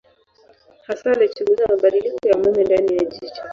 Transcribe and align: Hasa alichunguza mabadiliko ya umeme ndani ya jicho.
Hasa 0.87 1.11
alichunguza 1.11 1.67
mabadiliko 1.69 2.17
ya 2.29 2.35
umeme 2.37 2.63
ndani 2.63 2.97
ya 2.97 3.03
jicho. 3.05 3.41